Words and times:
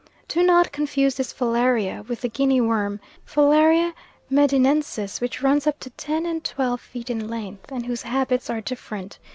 Do 0.27 0.41
not 0.41 0.71
confuse 0.71 1.13
this 1.13 1.31
Filaria 1.31 2.01
with 2.07 2.21
the 2.21 2.27
Guinea 2.29 2.59
worm, 2.59 2.99
Filaria 3.23 3.93
medinensis, 4.31 5.21
which 5.21 5.43
runs 5.43 5.67
up 5.67 5.79
to 5.81 5.91
ten 5.91 6.25
and 6.25 6.43
twelve 6.43 6.81
feet 6.81 7.11
in 7.11 7.27
length, 7.27 7.71
and 7.71 7.85
whose 7.85 8.01
habits 8.01 8.49
are 8.49 8.61
different. 8.61 9.19